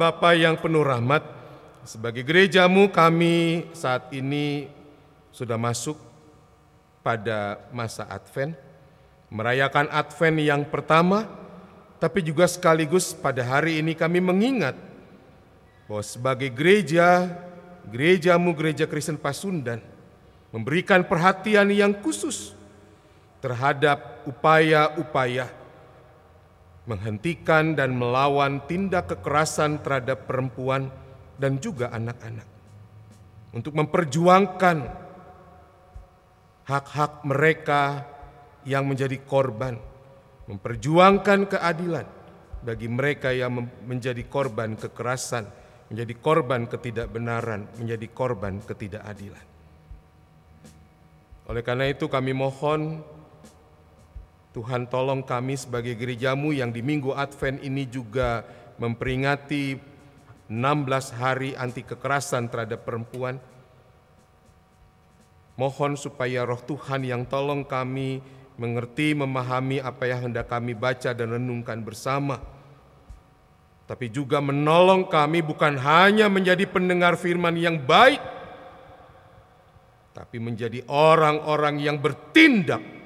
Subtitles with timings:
[0.00, 1.20] Bapak yang penuh rahmat,
[1.84, 4.64] sebagai gerejamu kami saat ini
[5.28, 5.92] sudah masuk
[7.04, 8.56] pada masa Advent,
[9.28, 11.28] merayakan Advent yang pertama,
[12.00, 14.72] tapi juga sekaligus pada hari ini kami mengingat
[15.84, 17.28] bahwa sebagai gereja,
[17.92, 19.84] gerejamu gereja Kristen Pasundan,
[20.48, 22.56] memberikan perhatian yang khusus
[23.44, 25.59] terhadap upaya-upaya
[26.90, 30.90] menghentikan dan melawan tindak kekerasan terhadap perempuan
[31.38, 32.48] dan juga anak-anak.
[33.54, 34.78] Untuk memperjuangkan
[36.66, 37.82] hak-hak mereka
[38.66, 39.78] yang menjadi korban,
[40.50, 42.06] memperjuangkan keadilan
[42.60, 45.46] bagi mereka yang menjadi korban kekerasan,
[45.90, 49.46] menjadi korban ketidakbenaran, menjadi korban ketidakadilan.
[51.50, 53.02] Oleh karena itu kami mohon
[54.50, 58.42] Tuhan tolong kami sebagai gerejamu yang di minggu Advent ini juga
[58.82, 59.78] memperingati
[60.50, 63.38] 16 hari anti kekerasan terhadap perempuan.
[65.54, 68.18] Mohon supaya roh Tuhan yang tolong kami
[68.58, 72.42] mengerti, memahami apa yang hendak kami baca dan renungkan bersama.
[73.86, 78.18] Tapi juga menolong kami bukan hanya menjadi pendengar firman yang baik,
[80.10, 82.99] tapi menjadi orang-orang yang bertindak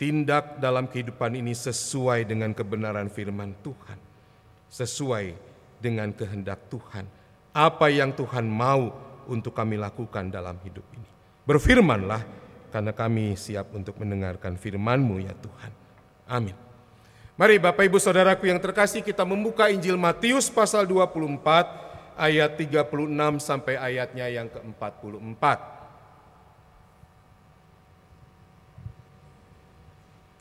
[0.00, 4.00] tindak dalam kehidupan ini sesuai dengan kebenaran firman Tuhan,
[4.72, 5.36] sesuai
[5.76, 7.04] dengan kehendak Tuhan.
[7.52, 8.96] Apa yang Tuhan mau
[9.28, 11.04] untuk kami lakukan dalam hidup ini.
[11.44, 12.24] Berfirmanlah,
[12.72, 15.72] karena kami siap untuk mendengarkan firman-Mu ya Tuhan.
[16.24, 16.56] Amin.
[17.36, 22.88] Mari Bapak Ibu Saudaraku yang terkasih kita membuka Injil Matius pasal 24 ayat 36
[23.40, 25.44] sampai ayatnya yang ke-44.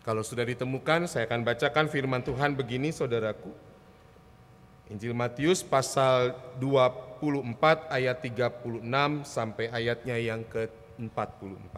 [0.09, 3.53] Kalau sudah ditemukan, saya akan bacakan firman Tuhan begini saudaraku.
[4.89, 8.89] Injil Matius pasal 24 ayat 36
[9.21, 11.75] sampai ayatnya yang ke-44.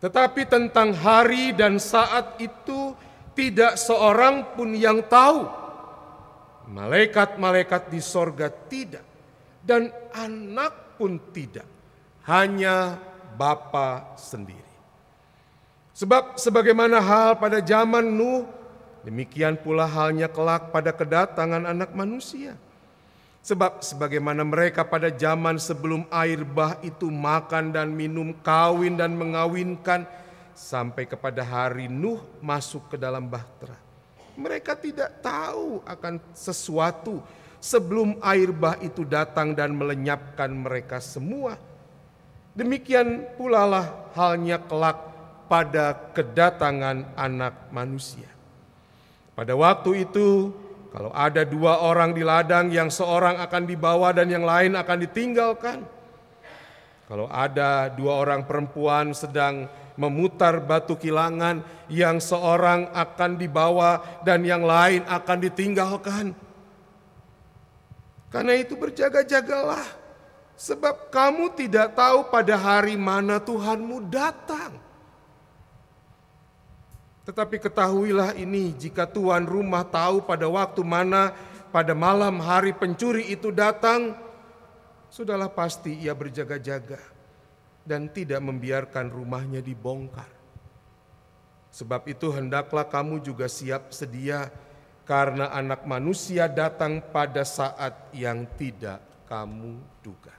[0.00, 2.96] Tetapi tentang hari dan saat itu
[3.36, 5.44] tidak seorang pun yang tahu.
[6.72, 9.04] Malaikat-malaikat di sorga tidak.
[9.60, 11.68] Dan anak pun tidak.
[12.24, 12.96] Hanya
[13.36, 14.67] Bapa sendiri.
[15.98, 18.46] Sebab sebagaimana hal pada zaman Nuh,
[19.02, 22.54] demikian pula halnya kelak pada kedatangan anak manusia.
[23.42, 30.06] Sebab sebagaimana mereka pada zaman sebelum air bah itu makan dan minum, kawin dan mengawinkan,
[30.54, 33.74] sampai kepada hari Nuh masuk ke dalam bahtera.
[34.38, 37.18] Mereka tidak tahu akan sesuatu
[37.58, 41.58] sebelum air bah itu datang dan melenyapkan mereka semua.
[42.54, 43.86] Demikian pula lah
[44.18, 45.07] halnya kelak
[45.48, 48.28] pada kedatangan anak manusia.
[49.32, 50.52] Pada waktu itu,
[50.92, 55.78] kalau ada dua orang di ladang yang seorang akan dibawa dan yang lain akan ditinggalkan.
[57.08, 59.64] Kalau ada dua orang perempuan sedang
[59.98, 66.26] memutar batu kilangan yang seorang akan dibawa dan yang lain akan ditinggalkan.
[68.28, 69.88] Karena itu berjaga-jagalah
[70.58, 74.87] sebab kamu tidak tahu pada hari mana Tuhanmu datang.
[77.28, 81.36] Tetapi ketahuilah ini jika tuan rumah tahu pada waktu mana
[81.68, 84.16] pada malam hari pencuri itu datang,
[85.12, 86.96] sudahlah pasti ia berjaga-jaga
[87.84, 90.24] dan tidak membiarkan rumahnya dibongkar.
[91.68, 94.48] Sebab itu hendaklah kamu juga siap sedia
[95.04, 100.32] karena anak manusia datang pada saat yang tidak kamu duga.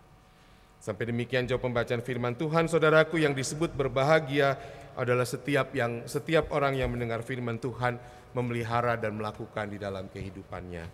[0.82, 4.58] Sampai demikian jawab pembacaan firman Tuhan saudaraku yang disebut berbahagia
[4.98, 8.00] adalah setiap yang setiap orang yang mendengar firman Tuhan
[8.34, 10.86] memelihara dan melakukan di dalam kehidupannya.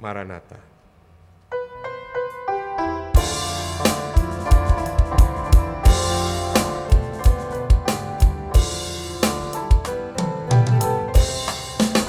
[0.00, 0.60] Maranatha.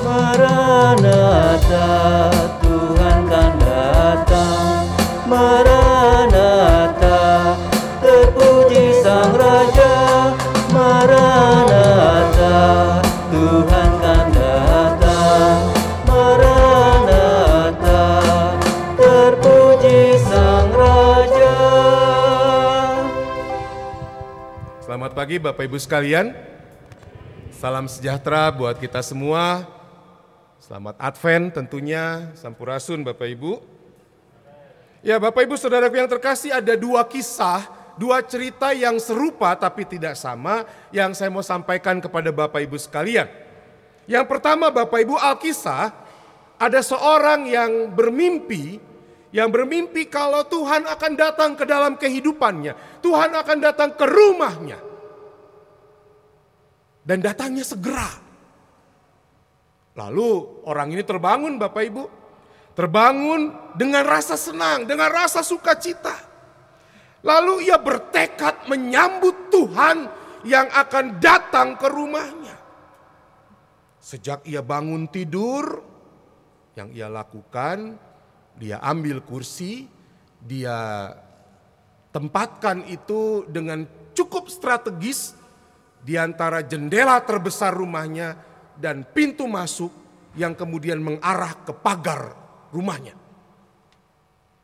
[0.01, 1.51] Maranatha
[25.31, 26.35] pagi Bapak Ibu sekalian.
[27.55, 29.63] Salam sejahtera buat kita semua.
[30.59, 33.63] Selamat Advent tentunya, Sampurasun Bapak Ibu.
[34.99, 37.63] Ya Bapak Ibu Saudaraku yang terkasih ada dua kisah,
[37.95, 43.31] dua cerita yang serupa tapi tidak sama yang saya mau sampaikan kepada Bapak Ibu sekalian.
[44.11, 45.95] Yang pertama Bapak Ibu Alkisah
[46.59, 48.83] Ada seorang yang bermimpi,
[49.31, 52.99] yang bermimpi kalau Tuhan akan datang ke dalam kehidupannya.
[52.99, 54.90] Tuhan akan datang ke rumahnya.
[57.01, 58.09] Dan datangnya segera.
[59.97, 62.03] Lalu orang ini terbangun Bapak Ibu.
[62.71, 66.15] Terbangun dengan rasa senang, dengan rasa sukacita.
[67.21, 70.07] Lalu ia bertekad menyambut Tuhan
[70.47, 72.57] yang akan datang ke rumahnya.
[74.01, 75.83] Sejak ia bangun tidur,
[76.73, 77.99] yang ia lakukan,
[78.57, 79.85] dia ambil kursi,
[80.41, 81.11] dia
[82.09, 83.85] tempatkan itu dengan
[84.17, 85.37] cukup strategis
[86.01, 88.37] di antara jendela terbesar rumahnya
[88.77, 89.93] dan pintu masuk
[90.33, 92.33] yang kemudian mengarah ke pagar
[92.73, 93.13] rumahnya.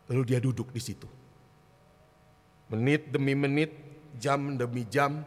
[0.07, 1.07] Lalu dia duduk di situ.
[2.67, 3.71] Menit demi menit,
[4.19, 5.23] jam demi jam,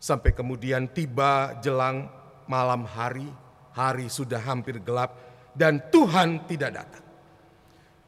[0.00, 2.08] sampai kemudian tiba jelang
[2.48, 3.28] malam hari,
[3.76, 5.16] hari sudah hampir gelap,
[5.52, 7.04] dan Tuhan tidak datang.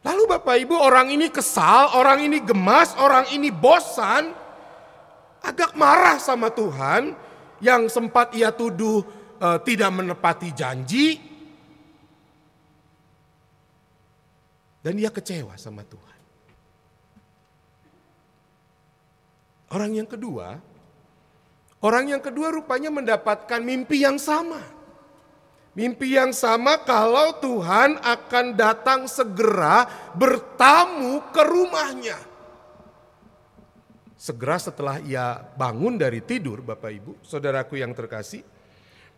[0.03, 4.35] Lalu Bapak Ibu orang ini kesal, orang ini gemas, orang ini bosan,
[5.43, 7.13] agak marah sama Tuhan
[7.59, 9.03] yang sempat ia tuduh
[9.39, 11.19] e, tidak menepati janji.
[14.83, 16.19] Dan ia kecewa sama Tuhan.
[19.73, 20.59] Orang yang kedua,
[21.81, 24.59] orang yang kedua rupanya mendapatkan mimpi yang sama.
[25.73, 32.32] Mimpi yang sama kalau Tuhan akan datang segera bertamu ke rumahnya.
[34.23, 38.47] Segera setelah ia bangun dari tidur Bapak Ibu, saudaraku yang terkasih.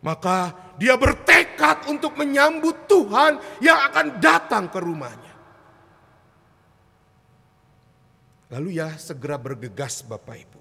[0.01, 5.35] Maka dia bertekad untuk menyambut Tuhan yang akan datang ke rumahnya.
[8.49, 10.61] Lalu ya segera bergegas Bapak Ibu.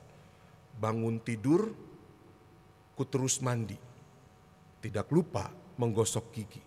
[0.76, 1.72] Bangun tidur,
[3.00, 3.80] ku terus mandi.
[4.84, 5.48] Tidak lupa
[5.80, 6.64] menggosok gigi.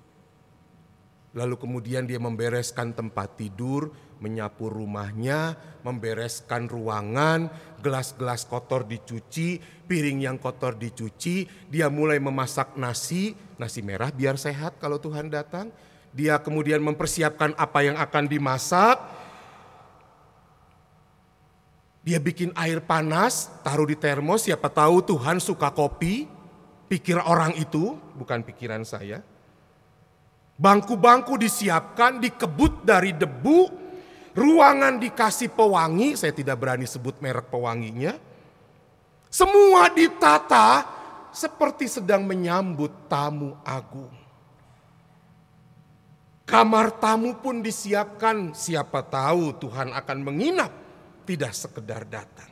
[1.37, 5.55] Lalu kemudian dia membereskan tempat tidur, menyapu rumahnya,
[5.85, 7.53] membereskan ruangan,
[7.85, 11.47] gelas-gelas kotor dicuci, piring yang kotor dicuci.
[11.69, 15.69] Dia mulai memasak nasi, nasi merah biar sehat kalau Tuhan datang.
[16.17, 18.97] Dia kemudian mempersiapkan apa yang akan dimasak.
[22.07, 26.31] Dia bikin air panas, taruh di termos, siapa tahu Tuhan suka kopi.
[26.87, 29.19] Pikir orang itu, bukan pikiran saya.
[30.57, 33.86] Bangku-bangku disiapkan, dikebut dari debu,
[34.37, 38.15] ruangan dikasih pewangi, saya tidak berani sebut merek pewanginya.
[39.33, 40.85] Semua ditata
[41.33, 44.13] seperti sedang menyambut tamu agung.
[46.47, 50.71] Kamar tamu pun disiapkan, siapa tahu Tuhan akan menginap,
[51.27, 52.49] tidak sekedar datang.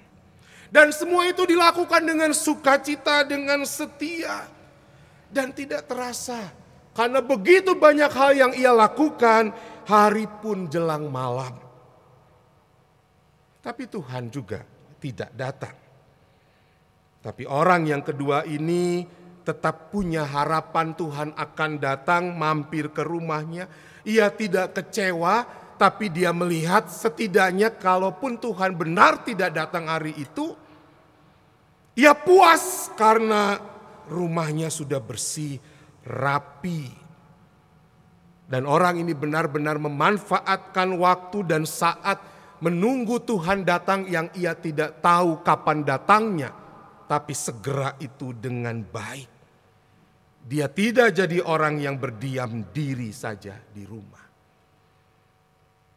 [0.74, 4.50] Dan semua itu dilakukan dengan sukacita, dengan setia.
[5.30, 6.50] Dan tidak terasa.
[6.90, 9.54] Karena begitu banyak hal yang ia lakukan,
[9.86, 11.63] hari pun jelang malam.
[13.64, 14.60] Tapi Tuhan juga
[15.00, 15.72] tidak datang.
[17.24, 19.08] Tapi orang yang kedua ini
[19.40, 23.64] tetap punya harapan Tuhan akan datang mampir ke rumahnya.
[24.04, 25.48] Ia tidak kecewa,
[25.80, 30.52] tapi dia melihat setidaknya kalaupun Tuhan benar tidak datang hari itu,
[31.96, 33.56] ia puas karena
[34.12, 35.56] rumahnya sudah bersih,
[36.04, 36.92] rapi.
[38.44, 45.42] Dan orang ini benar-benar memanfaatkan waktu dan saat menunggu Tuhan datang yang ia tidak tahu
[45.42, 46.50] kapan datangnya.
[47.04, 49.30] Tapi segera itu dengan baik.
[50.44, 54.24] Dia tidak jadi orang yang berdiam diri saja di rumah.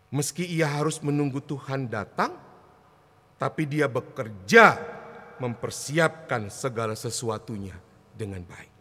[0.07, 2.31] Meski ia harus menunggu Tuhan datang,
[3.35, 4.79] tapi dia bekerja
[5.43, 7.75] mempersiapkan segala sesuatunya
[8.15, 8.76] dengan baik.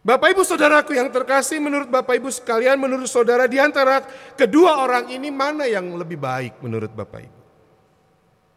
[0.00, 4.00] Bapak Ibu Saudaraku yang terkasih menurut Bapak Ibu sekalian menurut saudara di antara
[4.32, 7.40] kedua orang ini mana yang lebih baik menurut Bapak Ibu?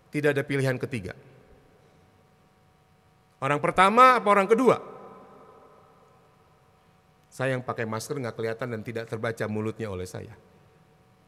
[0.08, 1.12] Tidak ada pilihan ketiga.
[3.44, 4.80] Orang pertama apa orang kedua?
[7.28, 10.32] Saya yang pakai masker nggak kelihatan dan tidak terbaca mulutnya oleh saya.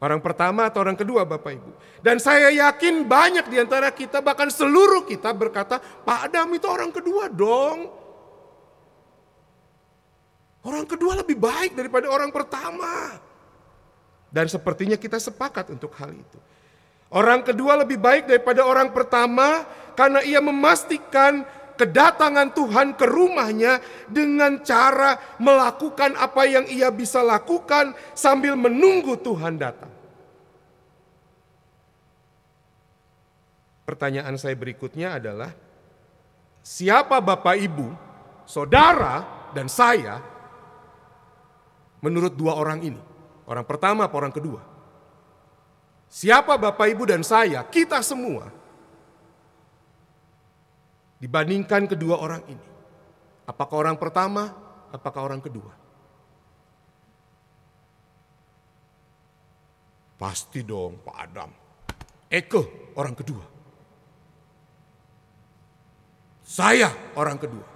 [0.00, 1.70] Orang pertama atau orang kedua Bapak Ibu.
[2.00, 6.88] Dan saya yakin banyak di antara kita bahkan seluruh kita berkata Pak Adam itu orang
[6.88, 8.05] kedua dong.
[10.66, 13.22] Orang kedua lebih baik daripada orang pertama.
[14.34, 16.38] Dan sepertinya kita sepakat untuk hal itu.
[17.06, 19.62] Orang kedua lebih baik daripada orang pertama
[19.94, 21.46] karena ia memastikan
[21.78, 23.78] kedatangan Tuhan ke rumahnya
[24.10, 29.92] dengan cara melakukan apa yang ia bisa lakukan sambil menunggu Tuhan datang.
[33.86, 35.54] Pertanyaan saya berikutnya adalah,
[36.58, 37.86] siapa Bapak Ibu,
[38.42, 39.22] saudara,
[39.54, 40.35] dan saya
[42.04, 43.00] Menurut dua orang ini.
[43.46, 44.60] Orang pertama apa orang kedua?
[46.06, 48.50] Siapa Bapak Ibu dan saya, kita semua.
[51.18, 52.66] Dibandingkan kedua orang ini.
[53.46, 54.50] Apakah orang pertama,
[54.90, 55.72] apakah orang kedua?
[60.16, 61.50] Pasti dong Pak Adam.
[62.26, 63.44] Eke orang kedua.
[66.46, 67.66] Saya orang kedua.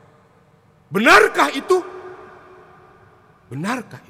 [0.90, 1.78] Benarkah itu?
[3.50, 4.09] Benarkah?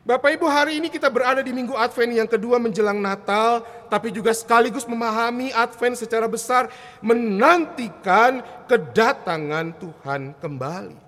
[0.00, 3.60] Bapak Ibu hari ini kita berada di minggu Advent yang kedua menjelang Natal.
[3.92, 6.72] Tapi juga sekaligus memahami Advent secara besar.
[7.04, 10.98] Menantikan kedatangan Tuhan kembali.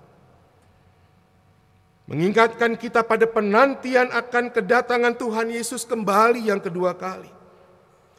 [2.03, 7.31] Mengingatkan kita pada penantian akan kedatangan Tuhan Yesus kembali yang kedua kali.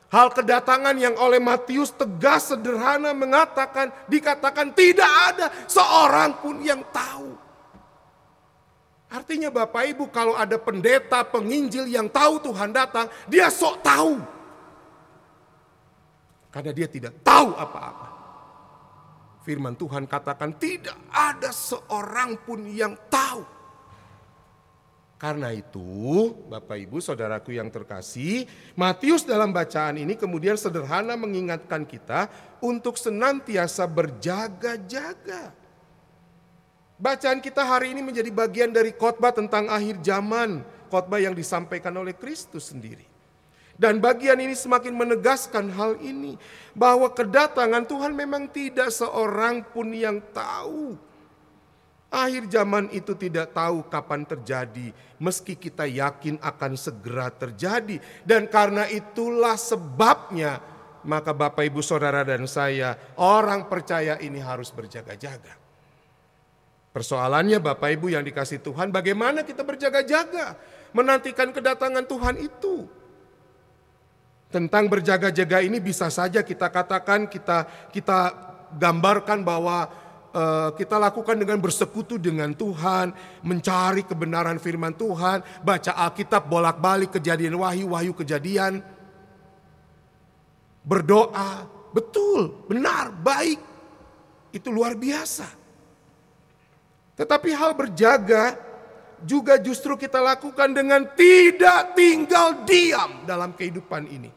[0.09, 7.44] Hal kedatangan yang oleh Matius tegas sederhana mengatakan, dikatakan tidak ada seorang pun yang tahu.
[9.15, 14.19] Artinya Bapak Ibu kalau ada pendeta penginjil yang tahu Tuhan datang, dia sok tahu.
[16.51, 18.09] Karena dia tidak tahu apa-apa.
[19.47, 23.55] Firman Tuhan katakan tidak ada seorang pun yang tahu
[25.25, 28.45] karena itu, Bapak Ibu, saudaraku yang terkasih,
[28.77, 32.29] Matius dalam bacaan ini kemudian sederhana mengingatkan kita
[32.61, 35.64] untuk senantiasa berjaga-jaga.
[36.95, 42.15] Bacaan kita hari ini menjadi bagian dari khotbah tentang akhir zaman, khotbah yang disampaikan oleh
[42.15, 43.05] Kristus sendiri.
[43.75, 46.39] Dan bagian ini semakin menegaskan hal ini
[46.79, 50.95] bahwa kedatangan Tuhan memang tidak seorang pun yang tahu
[52.15, 58.87] Akhir zaman itu tidak tahu kapan terjadi, meski kita yakin akan segera terjadi, dan karena
[58.87, 60.63] itulah sebabnya,
[61.03, 65.64] maka Bapak, Ibu, saudara, dan saya, orang percaya ini harus berjaga-jaga.
[66.95, 70.55] Persoalannya, Bapak, Ibu, yang dikasih Tuhan, bagaimana kita berjaga-jaga
[70.95, 72.87] menantikan kedatangan Tuhan itu?
[74.55, 78.19] Tentang berjaga-jaga ini bisa saja kita katakan, kita kita
[78.79, 79.91] gambarkan bahwa
[80.35, 83.15] Eh, kita lakukan dengan bersekutu dengan Tuhan,
[83.47, 88.83] mencari kebenaran firman Tuhan, baca Alkitab bolak-balik kejadian wahyu, wahyu kejadian.
[90.83, 93.63] Berdoa, betul, benar, baik.
[94.51, 95.47] Itu luar biasa.
[97.15, 98.59] Tetapi hal berjaga
[99.23, 104.31] juga justru kita lakukan dengan tidak tinggal diam dalam kehidupan ini.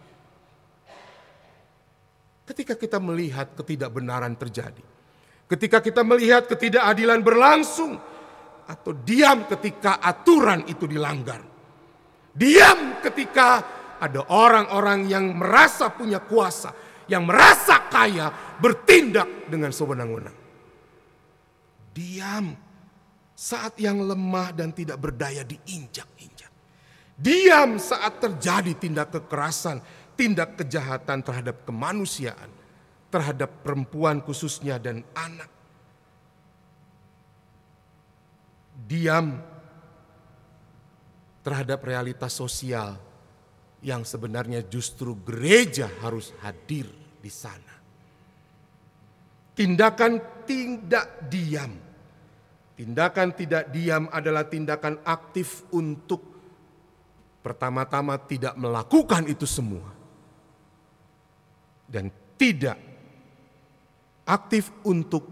[2.47, 4.85] Ketika kita melihat ketidakbenaran terjadi,
[5.47, 7.95] Ketika kita melihat ketidakadilan berlangsung
[8.67, 11.39] atau diam ketika aturan itu dilanggar.
[12.35, 13.63] Diam ketika
[13.95, 16.75] ada orang-orang yang merasa punya kuasa,
[17.07, 18.27] yang merasa kaya
[18.59, 20.35] bertindak dengan sewenang-wenang.
[21.95, 22.51] Diam
[23.37, 26.49] saat yang lemah dan tidak berdaya diinjak-injak.
[27.13, 29.77] Diam saat terjadi tindak kekerasan,
[30.17, 32.57] tindak kejahatan terhadap kemanusiaan
[33.07, 35.49] terhadap perempuan khususnya dan anak.
[38.87, 39.35] Diam
[41.43, 42.95] terhadap realitas sosial
[43.83, 46.87] yang sebenarnya justru gereja harus hadir
[47.19, 47.75] di sana.
[49.57, 51.86] Tindakan tidak diam.
[52.77, 56.21] Tindakan tidak diam adalah tindakan aktif untuk
[57.41, 59.89] pertama-tama tidak melakukan itu semua.
[61.89, 62.77] Dan tidak
[64.29, 65.25] aktif untuk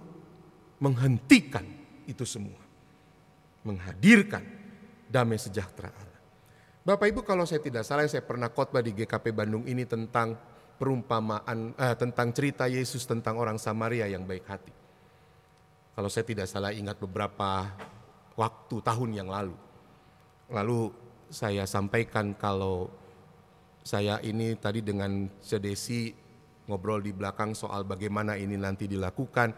[0.81, 1.69] menghentikan
[2.09, 2.57] itu semua.
[3.61, 4.41] Menghadirkan
[5.05, 6.21] damai sejahtera Allah.
[6.81, 10.33] Bapak Ibu kalau saya tidak salah saya pernah khotbah di GKP Bandung ini tentang
[10.81, 14.84] perumpamaan eh, tentang cerita Yesus tentang orang Samaria yang baik hati.
[15.95, 17.71] Kalau saya tidak salah ingat beberapa
[18.35, 19.55] waktu tahun yang lalu.
[20.51, 20.91] Lalu
[21.31, 22.91] saya sampaikan kalau
[23.79, 26.11] saya ini tadi dengan sedesi
[26.67, 29.55] ngobrol di belakang soal bagaimana ini nanti dilakukan.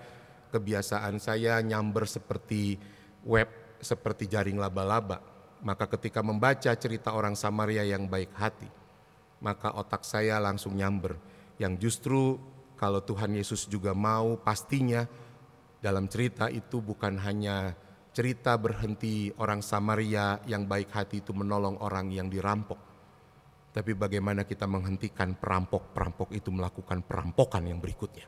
[0.48, 2.78] Kebiasaan saya nyamber seperti
[3.26, 3.50] web,
[3.82, 5.20] seperti jaring laba-laba.
[5.66, 8.70] Maka ketika membaca cerita orang Samaria yang baik hati,
[9.42, 11.18] maka otak saya langsung nyamber.
[11.58, 12.38] Yang justru
[12.78, 15.10] kalau Tuhan Yesus juga mau pastinya
[15.88, 17.72] dalam cerita itu bukan hanya
[18.12, 22.88] cerita berhenti orang Samaria yang baik hati itu menolong orang yang dirampok
[23.78, 28.26] tapi bagaimana kita menghentikan perampok-perampok itu melakukan perampokan yang berikutnya.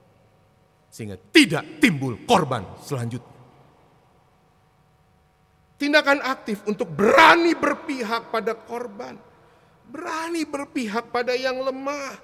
[0.93, 3.33] Sehingga tidak timbul korban selanjutnya.
[5.81, 9.17] Tindakan aktif untuk berani berpihak pada korban.
[9.89, 12.21] Berani berpihak pada yang lemah.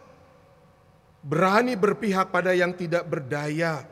[1.25, 3.89] Berani berpihak pada yang tidak berdaya.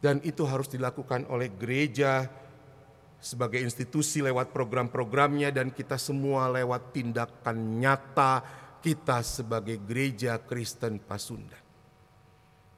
[0.00, 2.28] Dan itu harus dilakukan oleh gereja
[3.16, 8.44] sebagai institusi lewat program-programnya dan kita semua lewat tindakan nyata
[8.84, 11.58] kita sebagai gereja Kristen Pasundan.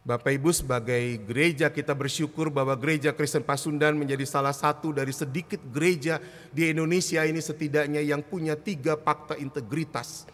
[0.09, 5.61] Bapak Ibu sebagai gereja kita bersyukur bahwa gereja Kristen Pasundan menjadi salah satu dari sedikit
[5.69, 6.17] gereja
[6.49, 10.25] di Indonesia ini setidaknya yang punya tiga fakta integritas.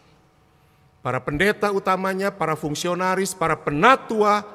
[1.03, 4.47] Para pendeta utamanya, para fungsionaris, para penatua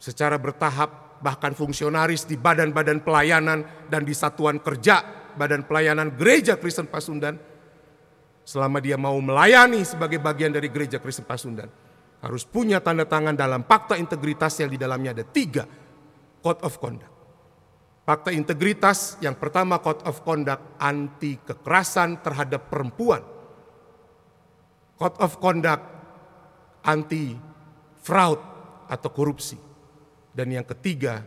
[0.00, 5.04] secara bertahap bahkan fungsionaris di badan-badan pelayanan dan di satuan kerja
[5.36, 7.36] badan pelayanan gereja Kristen Pasundan
[8.42, 11.68] selama dia mau melayani sebagai bagian dari gereja Kristen Pasundan
[12.24, 15.64] harus punya tanda tangan dalam fakta integritas yang di dalamnya ada tiga
[16.40, 17.12] code of conduct.
[18.04, 23.22] Fakta integritas yang pertama code of conduct anti kekerasan terhadap perempuan.
[24.96, 25.84] Code of conduct
[26.84, 27.36] anti
[28.00, 28.40] fraud
[28.88, 29.69] atau korupsi.
[30.40, 31.20] Dan yang ketiga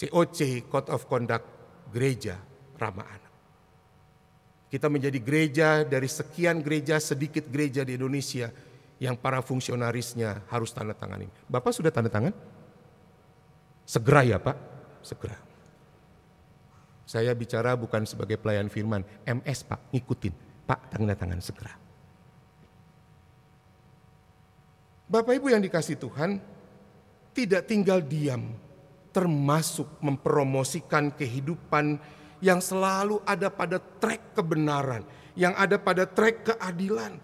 [0.00, 1.44] COC Code of Conduct
[1.92, 2.40] Gereja
[2.80, 3.32] Ramah Anak.
[4.72, 8.48] Kita menjadi gereja dari sekian gereja, sedikit gereja di Indonesia
[8.96, 11.32] yang para fungsionarisnya harus tanda tangan ini.
[11.44, 12.32] Bapak sudah tanda tangan?
[13.84, 14.56] Segera ya Pak,
[15.04, 15.36] segera.
[17.04, 20.32] Saya bicara bukan sebagai pelayan firman, MS Pak, ngikutin.
[20.64, 21.76] Pak, tanda tangan segera.
[25.12, 26.57] Bapak Ibu yang dikasih Tuhan,
[27.38, 28.50] tidak tinggal diam,
[29.14, 32.02] termasuk mempromosikan kehidupan
[32.42, 35.06] yang selalu ada pada trek kebenaran,
[35.38, 37.14] yang ada pada trek keadilan,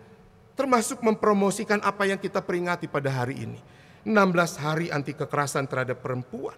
[0.55, 3.59] termasuk mempromosikan apa yang kita peringati pada hari ini.
[4.07, 6.55] 16 hari anti kekerasan terhadap perempuan.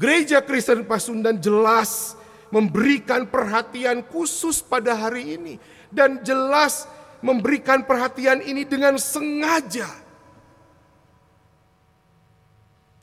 [0.00, 2.16] Gereja Kristen Pasundan jelas
[2.48, 5.54] memberikan perhatian khusus pada hari ini
[5.92, 6.88] dan jelas
[7.20, 10.07] memberikan perhatian ini dengan sengaja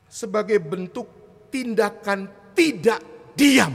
[0.06, 1.06] sebagai bentuk
[1.50, 3.74] tindakan tidak diam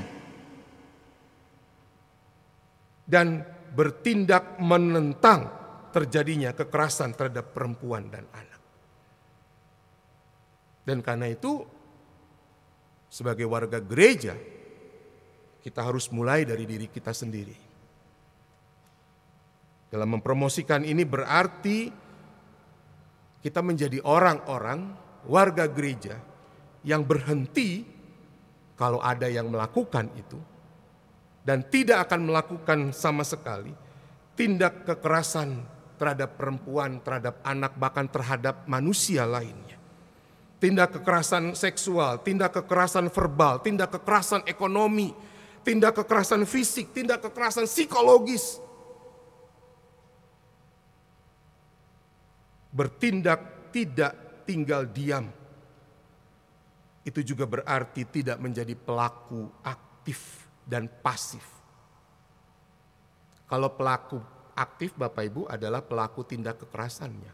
[3.05, 3.43] dan
[3.75, 5.51] bertindak menentang
[5.91, 8.61] terjadinya kekerasan terhadap perempuan dan anak.
[10.87, 11.61] Dan karena itu,
[13.11, 14.33] sebagai warga gereja,
[15.61, 17.69] kita harus mulai dari diri kita sendiri.
[19.91, 21.91] Dalam mempromosikan ini berarti
[23.43, 24.95] kita menjadi orang-orang
[25.27, 26.30] warga gereja
[26.81, 27.85] yang berhenti
[28.77, 30.39] kalau ada yang melakukan itu
[31.45, 33.73] dan tidak akan melakukan sama sekali
[34.37, 35.61] tindak kekerasan
[36.01, 39.77] terhadap perempuan, terhadap anak, bahkan terhadap manusia lainnya.
[40.57, 45.13] Tindak kekerasan seksual, tindak kekerasan verbal, tindak kekerasan ekonomi,
[45.61, 48.57] tindak kekerasan fisik, tindak kekerasan psikologis.
[52.73, 54.13] Bertindak tidak
[54.49, 55.29] tinggal diam.
[57.01, 61.43] Itu juga berarti tidak menjadi pelaku aktif dan pasif.
[63.49, 64.21] Kalau pelaku
[64.55, 67.33] aktif Bapak Ibu adalah pelaku tindak kekerasannya.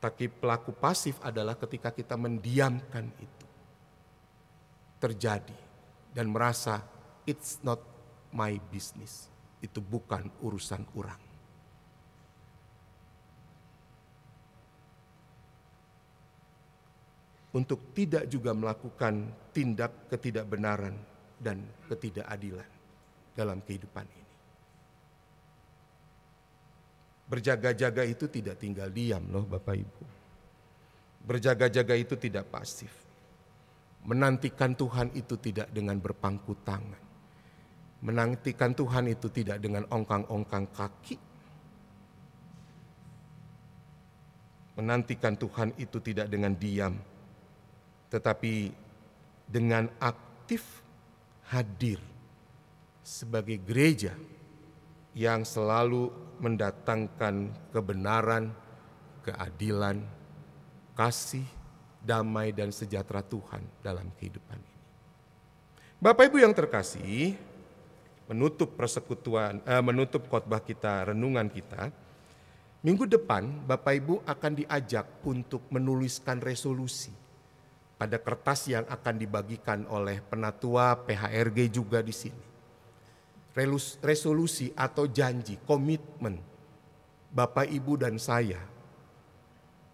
[0.00, 3.46] Tapi pelaku pasif adalah ketika kita mendiamkan itu.
[5.00, 5.56] Terjadi
[6.12, 6.84] dan merasa
[7.24, 7.80] it's not
[8.32, 9.32] my business.
[9.64, 11.23] Itu bukan urusan orang.
[17.54, 20.98] Untuk tidak juga melakukan tindak ketidakbenaran
[21.38, 22.66] dan ketidakadilan
[23.34, 24.34] dalam kehidupan ini.
[27.30, 30.04] Berjaga-jaga itu tidak tinggal diam loh Bapak Ibu.
[31.24, 32.92] Berjaga-jaga itu tidak pasif.
[34.04, 37.00] Menantikan Tuhan itu tidak dengan berpangku tangan.
[38.04, 41.16] Menantikan Tuhan itu tidak dengan ongkang-ongkang kaki.
[44.76, 46.92] Menantikan Tuhan itu tidak dengan diam,
[48.08, 48.72] tetapi
[49.48, 50.84] dengan aktif
[51.52, 52.00] hadir
[53.04, 54.16] sebagai gereja
[55.14, 56.10] yang selalu
[56.42, 58.50] mendatangkan kebenaran,
[59.22, 60.02] keadilan,
[60.98, 61.46] kasih,
[62.02, 64.82] damai dan sejahtera Tuhan dalam kehidupan ini.
[66.02, 67.38] Bapak Ibu yang terkasih,
[68.28, 71.88] menutup persekutuan, eh, menutup khotbah kita, renungan kita,
[72.84, 77.23] minggu depan Bapak Ibu akan diajak untuk menuliskan resolusi
[77.94, 82.54] pada kertas yang akan dibagikan oleh penatua PHRG juga di sini
[84.02, 86.42] resolusi atau janji, komitmen
[87.30, 88.58] Bapak Ibu dan saya.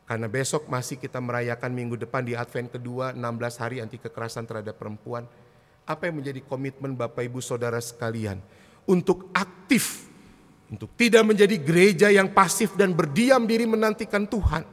[0.08, 4.74] Karena besok masih kita merayakan minggu depan di Advent kedua 16 hari anti kekerasan terhadap
[4.74, 5.28] perempuan.
[5.86, 8.42] Apa yang menjadi komitmen Bapak Ibu Saudara sekalian
[8.88, 10.08] untuk aktif
[10.66, 14.66] untuk tidak menjadi gereja yang pasif dan berdiam diri menantikan Tuhan.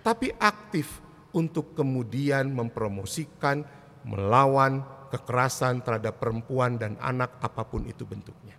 [0.00, 0.88] Tapi aktif
[1.32, 3.62] untuk kemudian mempromosikan
[4.04, 8.56] melawan kekerasan terhadap perempuan dan anak apa pun itu bentuknya.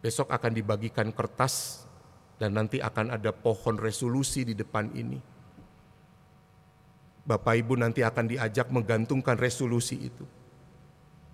[0.00, 1.84] Besok akan dibagikan kertas
[2.36, 5.18] dan nanti akan ada pohon resolusi di depan ini.
[7.26, 10.22] Bapak Ibu nanti akan diajak menggantungkan resolusi itu.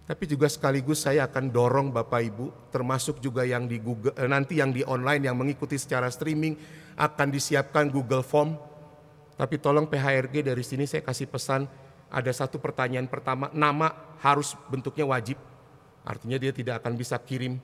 [0.02, 4.58] Tapi juga sekaligus saya akan dorong Bapak Ibu, termasuk juga yang di Google, eh, nanti
[4.58, 6.58] yang di online yang mengikuti secara streaming
[6.98, 8.58] akan disiapkan Google Form.
[9.42, 11.66] Tapi tolong PHRG dari sini saya kasih pesan
[12.06, 13.90] ada satu pertanyaan pertama, nama
[14.22, 15.34] harus bentuknya wajib.
[16.06, 17.58] Artinya dia tidak akan bisa kirim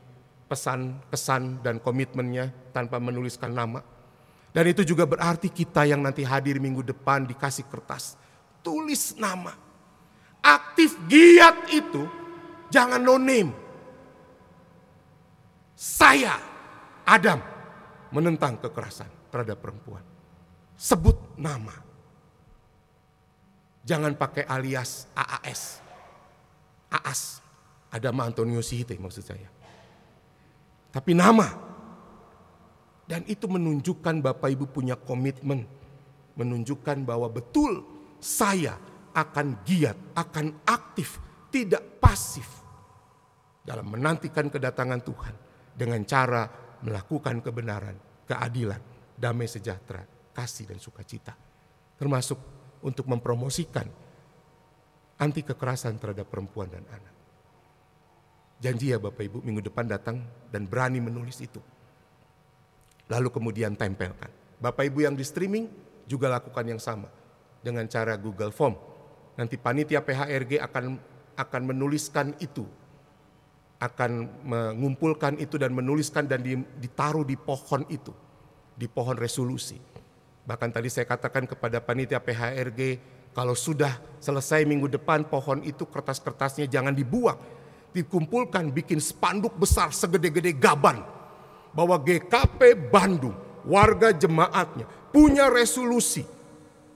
[0.51, 3.79] pesan, kesan, dan komitmennya tanpa menuliskan nama.
[4.51, 8.19] Dan itu juga berarti kita yang nanti hadir minggu depan dikasih kertas.
[8.59, 9.55] Tulis nama.
[10.43, 12.09] Aktif giat itu
[12.75, 13.55] jangan no name.
[15.79, 16.35] Saya,
[17.07, 17.39] Adam,
[18.11, 20.08] menentang kekerasan terhadap perempuan.
[20.79, 21.75] Sebut nama.
[23.83, 25.83] Jangan pakai alias AAS.
[26.87, 27.43] AAS.
[27.91, 29.51] Adam Antonio Sihite maksud saya.
[30.95, 31.67] Tapi nama.
[33.09, 35.67] Dan itu menunjukkan Bapak Ibu punya komitmen.
[36.39, 37.83] Menunjukkan bahwa betul
[38.23, 38.79] saya
[39.11, 41.19] akan giat, akan aktif,
[41.51, 42.47] tidak pasif.
[43.67, 45.35] Dalam menantikan kedatangan Tuhan.
[45.79, 46.47] Dengan cara
[46.83, 47.95] melakukan kebenaran,
[48.27, 48.83] keadilan,
[49.15, 51.35] damai sejahtera, kasih dan sukacita.
[51.99, 52.39] Termasuk
[52.87, 53.91] untuk mempromosikan
[55.19, 57.15] anti kekerasan terhadap perempuan dan anak.
[58.63, 60.23] Janji ya Bapak Ibu minggu depan datang
[60.55, 61.59] dan berani menulis itu.
[63.11, 64.31] Lalu kemudian tempelkan.
[64.63, 65.67] Bapak Ibu yang di streaming
[66.07, 67.11] juga lakukan yang sama
[67.63, 68.79] dengan cara Google Form.
[69.39, 70.85] Nanti panitia PHRG akan
[71.39, 72.67] akan menuliskan itu,
[73.79, 76.43] akan mengumpulkan itu dan menuliskan dan
[76.83, 78.11] ditaruh di pohon itu,
[78.75, 79.79] di pohon resolusi.
[80.49, 82.97] Bahkan tadi saya katakan kepada panitia PHRG,
[83.37, 87.37] kalau sudah selesai minggu depan pohon itu kertas-kertasnya jangan dibuang.
[87.93, 91.05] Dikumpulkan bikin spanduk besar segede-gede gaban.
[91.77, 93.37] Bahwa GKP Bandung,
[93.69, 96.25] warga jemaatnya punya resolusi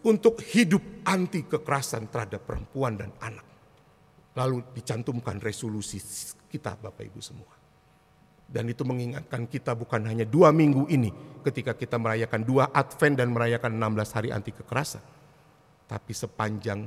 [0.00, 3.44] untuk hidup anti kekerasan terhadap perempuan dan anak.
[4.32, 6.00] Lalu dicantumkan resolusi
[6.48, 7.61] kita Bapak Ibu semua.
[8.52, 11.08] Dan itu mengingatkan kita bukan hanya dua minggu ini
[11.40, 15.00] ketika kita merayakan dua Advent dan merayakan 16 hari anti kekerasan.
[15.88, 16.80] Tapi sepanjang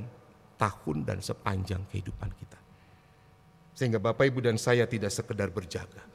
[0.54, 2.58] tahun dan sepanjang kehidupan kita.
[3.74, 6.06] Sehingga Bapak Ibu dan saya tidak sekedar berjaga.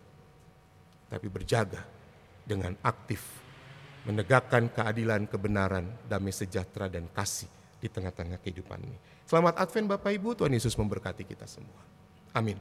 [1.11, 1.83] Tapi berjaga
[2.47, 3.21] dengan aktif
[4.07, 8.97] menegakkan keadilan, kebenaran, damai sejahtera dan kasih di tengah-tengah kehidupan ini.
[9.29, 11.85] Selamat Advent Bapak Ibu, Tuhan Yesus memberkati kita semua.
[12.33, 12.57] Amin.